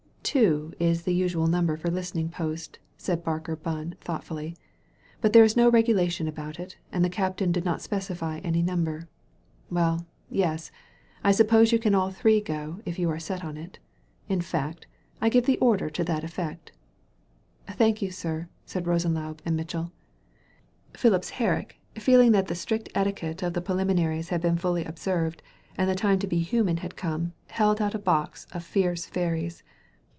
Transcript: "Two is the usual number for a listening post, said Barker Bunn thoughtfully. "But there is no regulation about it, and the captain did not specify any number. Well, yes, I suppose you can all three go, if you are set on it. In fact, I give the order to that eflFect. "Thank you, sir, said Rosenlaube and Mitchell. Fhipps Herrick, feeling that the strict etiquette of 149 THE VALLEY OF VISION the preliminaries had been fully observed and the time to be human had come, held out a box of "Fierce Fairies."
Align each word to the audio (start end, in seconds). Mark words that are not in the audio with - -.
"Two 0.23 0.71
is 0.79 1.01
the 1.03 1.13
usual 1.13 1.47
number 1.47 1.75
for 1.75 1.89
a 1.89 1.91
listening 1.91 2.29
post, 2.29 2.79
said 2.95 3.21
Barker 3.21 3.53
Bunn 3.57 3.95
thoughtfully. 3.99 4.55
"But 5.19 5.33
there 5.33 5.43
is 5.43 5.57
no 5.57 5.69
regulation 5.69 6.25
about 6.25 6.57
it, 6.57 6.77
and 6.89 7.03
the 7.03 7.09
captain 7.09 7.51
did 7.51 7.65
not 7.65 7.81
specify 7.81 8.37
any 8.37 8.61
number. 8.61 9.09
Well, 9.69 10.05
yes, 10.29 10.71
I 11.21 11.31
suppose 11.33 11.73
you 11.73 11.79
can 11.79 11.93
all 11.93 12.11
three 12.11 12.39
go, 12.39 12.79
if 12.85 12.97
you 12.97 13.09
are 13.09 13.19
set 13.19 13.43
on 13.43 13.57
it. 13.57 13.79
In 14.29 14.39
fact, 14.39 14.87
I 15.19 15.27
give 15.27 15.45
the 15.47 15.57
order 15.57 15.89
to 15.89 16.03
that 16.05 16.23
eflFect. 16.23 16.69
"Thank 17.67 18.01
you, 18.01 18.09
sir, 18.11 18.47
said 18.65 18.85
Rosenlaube 18.87 19.41
and 19.45 19.57
Mitchell. 19.57 19.91
Fhipps 20.93 21.31
Herrick, 21.31 21.77
feeling 21.95 22.31
that 22.31 22.47
the 22.47 22.55
strict 22.55 22.87
etiquette 22.95 23.41
of 23.43 23.51
149 23.51 23.51
THE 23.51 23.51
VALLEY 23.51 23.51
OF 23.51 23.53
VISION 23.53 23.53
the 23.53 23.67
preliminaries 23.67 24.29
had 24.29 24.41
been 24.41 24.57
fully 24.57 24.85
observed 24.85 25.43
and 25.77 25.89
the 25.89 25.93
time 25.95 26.19
to 26.19 26.27
be 26.27 26.39
human 26.39 26.77
had 26.77 26.95
come, 26.95 27.33
held 27.47 27.81
out 27.81 27.93
a 27.95 27.99
box 27.99 28.47
of 28.53 28.63
"Fierce 28.63 29.05
Fairies." 29.05 29.61